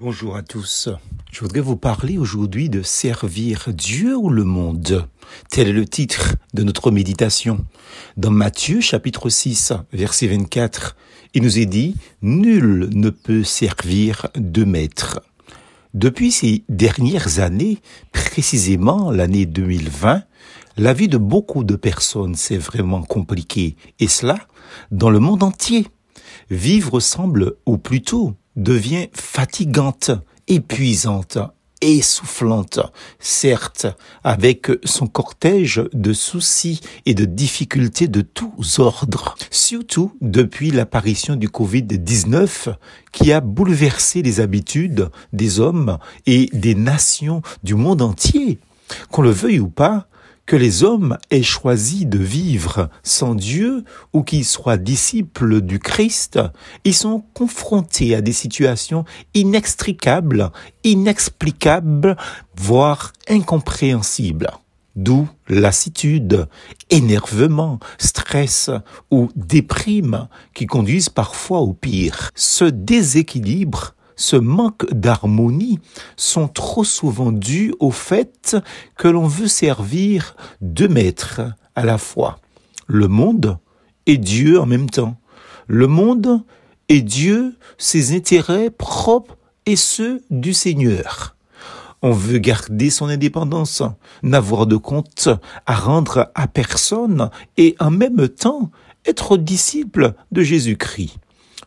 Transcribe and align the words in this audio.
Bonjour 0.00 0.34
à 0.34 0.42
tous. 0.42 0.88
Je 1.30 1.38
voudrais 1.38 1.60
vous 1.60 1.76
parler 1.76 2.18
aujourd'hui 2.18 2.68
de 2.68 2.82
servir 2.82 3.68
Dieu 3.72 4.16
ou 4.16 4.28
le 4.28 4.42
monde. 4.42 5.08
Tel 5.50 5.68
est 5.68 5.72
le 5.72 5.84
titre 5.84 6.34
de 6.52 6.64
notre 6.64 6.90
méditation. 6.90 7.64
Dans 8.16 8.32
Matthieu 8.32 8.80
chapitre 8.80 9.28
6 9.28 9.72
verset 9.92 10.26
24, 10.26 10.96
il 11.34 11.44
nous 11.44 11.60
est 11.60 11.66
dit, 11.66 11.94
Nul 12.22 12.90
ne 12.92 13.08
peut 13.08 13.44
servir 13.44 14.26
deux 14.34 14.64
maîtres. 14.64 15.20
Depuis 15.94 16.32
ces 16.32 16.64
dernières 16.68 17.38
années, 17.38 17.78
précisément 18.10 19.12
l'année 19.12 19.46
2020, 19.46 20.24
la 20.76 20.92
vie 20.92 21.08
de 21.08 21.18
beaucoup 21.18 21.62
de 21.62 21.76
personnes 21.76 22.34
s'est 22.34 22.58
vraiment 22.58 23.04
compliquée, 23.04 23.76
et 24.00 24.08
cela 24.08 24.40
dans 24.90 25.10
le 25.10 25.20
monde 25.20 25.44
entier. 25.44 25.86
Vivre 26.50 26.98
semble, 26.98 27.54
ou 27.64 27.78
plutôt 27.78 28.34
devient 28.56 29.08
fatigante, 29.12 30.10
épuisante, 30.48 31.38
essoufflante, 31.80 32.80
certes, 33.18 33.86
avec 34.22 34.70
son 34.84 35.06
cortège 35.06 35.82
de 35.92 36.12
soucis 36.12 36.80
et 37.04 37.14
de 37.14 37.24
difficultés 37.24 38.08
de 38.08 38.22
tous 38.22 38.78
ordres, 38.78 39.34
surtout 39.50 40.16
depuis 40.20 40.70
l'apparition 40.70 41.36
du 41.36 41.48
Covid-19 41.48 42.74
qui 43.12 43.32
a 43.32 43.40
bouleversé 43.40 44.22
les 44.22 44.40
habitudes 44.40 45.10
des 45.32 45.60
hommes 45.60 45.98
et 46.26 46.48
des 46.52 46.74
nations 46.74 47.42
du 47.62 47.74
monde 47.74 48.02
entier. 48.02 48.58
Qu'on 49.10 49.22
le 49.22 49.30
veuille 49.30 49.60
ou 49.60 49.68
pas, 49.68 50.08
que 50.46 50.56
les 50.56 50.82
hommes 50.82 51.18
aient 51.30 51.42
choisi 51.42 52.06
de 52.06 52.18
vivre 52.18 52.90
sans 53.02 53.34
Dieu 53.34 53.84
ou 54.12 54.22
qu'ils 54.22 54.44
soient 54.44 54.76
disciples 54.76 55.60
du 55.60 55.78
Christ, 55.78 56.38
ils 56.84 56.94
sont 56.94 57.24
confrontés 57.32 58.14
à 58.14 58.20
des 58.20 58.32
situations 58.32 59.04
inextricables, 59.34 60.50
inexplicables, 60.84 62.16
voire 62.56 63.12
incompréhensibles. 63.28 64.50
D'où 64.96 65.28
lassitude, 65.48 66.46
énervement, 66.90 67.80
stress 67.98 68.70
ou 69.10 69.28
déprime 69.34 70.28
qui 70.54 70.66
conduisent 70.66 71.08
parfois 71.08 71.60
au 71.60 71.72
pire. 71.72 72.30
Ce 72.36 72.64
déséquilibre 72.64 73.93
ce 74.16 74.36
manque 74.36 74.92
d'harmonie 74.92 75.80
sont 76.16 76.48
trop 76.48 76.84
souvent 76.84 77.32
dus 77.32 77.74
au 77.80 77.90
fait 77.90 78.56
que 78.96 79.08
l'on 79.08 79.26
veut 79.26 79.48
servir 79.48 80.36
deux 80.60 80.88
maîtres 80.88 81.42
à 81.74 81.84
la 81.84 81.98
fois, 81.98 82.38
le 82.86 83.08
monde 83.08 83.58
et 84.06 84.18
Dieu 84.18 84.60
en 84.60 84.66
même 84.66 84.90
temps. 84.90 85.16
Le 85.66 85.86
monde 85.86 86.42
et 86.88 87.00
Dieu, 87.00 87.56
ses 87.78 88.14
intérêts 88.14 88.70
propres 88.70 89.36
et 89.66 89.76
ceux 89.76 90.22
du 90.30 90.52
Seigneur. 90.52 91.36
On 92.02 92.12
veut 92.12 92.38
garder 92.38 92.90
son 92.90 93.06
indépendance, 93.06 93.82
n'avoir 94.22 94.66
de 94.66 94.76
compte 94.76 95.30
à 95.64 95.74
rendre 95.74 96.30
à 96.34 96.46
personne 96.46 97.30
et 97.56 97.76
en 97.80 97.90
même 97.90 98.28
temps 98.28 98.70
être 99.06 99.38
disciple 99.38 100.14
de 100.30 100.42
Jésus-Christ. 100.42 101.16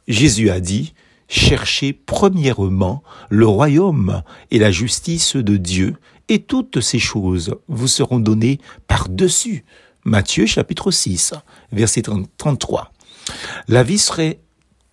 Jésus 0.08 0.52
a 0.52 0.60
dit, 0.60 0.94
cherchez 1.28 1.94
premièrement 1.94 3.04
le 3.30 3.48
royaume 3.48 4.24
et 4.52 4.60
la 4.60 4.72
justice 4.72 5.36
de 5.36 5.58
Dieu, 5.58 5.96
et 6.30 6.40
toutes 6.44 6.82
ces 6.82 7.00
choses 7.00 7.56
vous 7.68 7.88
seront 7.88 8.20
données 8.20 8.60
par-dessus. 8.88 9.66
Matthieu 10.04 10.46
chapitre 10.46 10.92
6, 10.92 11.34
verset 11.72 12.04
33. 12.38 12.92
La 13.68 13.84
vie 13.84 13.98
serait 13.98 14.40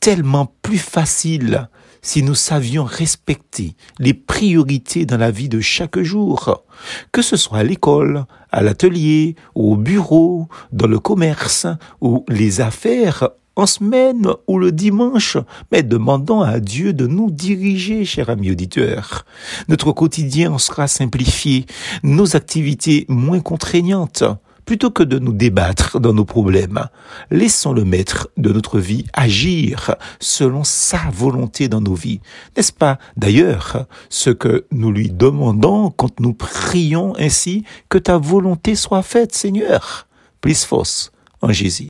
tellement 0.01 0.53
plus 0.63 0.79
facile 0.79 1.69
si 2.03 2.23
nous 2.23 2.35
savions 2.35 2.85
respecter 2.85 3.75
les 3.99 4.13
priorités 4.13 5.07
dans 5.07 5.17
la 5.17 5.31
vie 5.31 5.49
de 5.49 5.61
chaque 5.61 5.99
jour, 6.01 6.65
que 7.13 7.23
ce 7.23 7.37
soit 7.37 7.59
à 7.59 7.63
l'école, 7.63 8.27
à 8.53 8.63
l'atelier, 8.63 9.37
au 9.55 9.77
bureau, 9.77 10.49
dans 10.73 10.87
le 10.87 10.99
commerce 10.99 11.67
ou 12.03 12.25
les 12.29 12.61
affaires 12.61 13.31
en 13.57 13.67
semaine 13.67 14.29
ou 14.47 14.59
le 14.59 14.73
dimanche, 14.73 15.37
mais 15.71 15.83
demandons 15.83 16.41
à 16.41 16.61
Dieu 16.61 16.93
de 16.93 17.07
nous 17.07 17.31
diriger, 17.31 18.05
cher 18.05 18.31
ami 18.31 18.51
auditeur. 18.51 19.25
Notre 19.69 19.93
quotidien 19.93 20.59
sera 20.59 20.89
simplifié, 20.89 21.67
nos 22.03 22.37
activités 22.37 23.07
moins 23.09 23.41
contraignantes. 23.41 24.25
Plutôt 24.65 24.91
que 24.91 25.03
de 25.03 25.19
nous 25.19 25.35
débattre 25.35 26.01
dans 26.01 26.15
nos 26.15 26.25
problèmes, 26.25 26.87
laissons 27.31 27.75
le 27.75 27.85
maître 27.85 28.31
de 28.39 28.51
notre 28.51 28.79
vie 28.79 29.05
agir 29.13 29.95
selon 30.21 30.65
sa 30.65 31.01
volonté 31.13 31.69
dans 31.69 31.83
nos 31.83 31.95
vies. 31.95 32.21
N'est-ce 32.57 32.73
pas? 32.73 32.99
D'ailleurs 33.19 33.87
ce 34.09 34.31
que 34.31 34.65
nous 34.73 34.91
lui 34.91 35.11
demandons 35.11 35.91
quand 35.91 36.19
nous 36.19 36.33
prions 36.33 37.15
ainsi 37.19 37.65
que 37.91 37.99
ta 37.99 38.17
volonté 38.17 38.75
soit 38.75 39.03
faite, 39.03 39.35
Seigneur? 39.35 40.07
Plus 40.41 40.65
force 40.65 41.13
en 41.43 41.53
Jésus. 41.53 41.83